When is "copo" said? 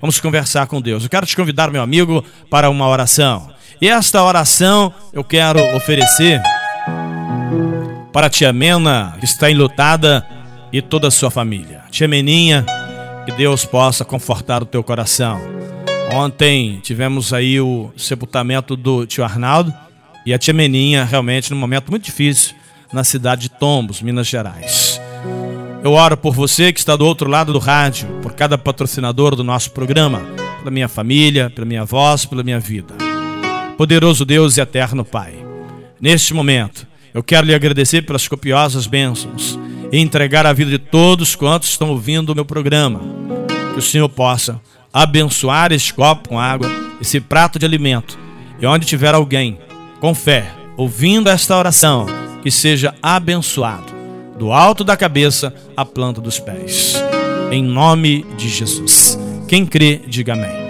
45.94-46.28